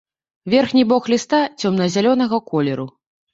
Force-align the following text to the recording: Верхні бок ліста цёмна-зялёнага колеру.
Верхні 0.53 0.83
бок 0.91 1.09
ліста 1.13 1.41
цёмна-зялёнага 1.59 2.41
колеру. 2.49 2.89